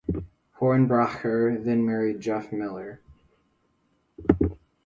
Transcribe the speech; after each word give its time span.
Hornbacher 0.59 1.63
then 1.63 1.85
married 1.85 2.21
Jeff 2.21 2.51
Miller. 2.51 3.01